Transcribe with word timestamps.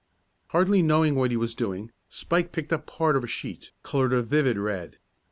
Hardly 0.47 0.81
knowing 0.81 1.13
what 1.13 1.29
he 1.29 1.37
was 1.37 1.53
doing, 1.53 1.91
Spike 2.09 2.51
picked 2.51 2.73
up 2.73 2.87
part 2.87 3.15
of 3.15 3.23
a 3.23 3.27
sheet, 3.27 3.69
colored 3.83 4.13
a 4.13 4.23
vivid 4.23 4.57
red. 4.57 4.97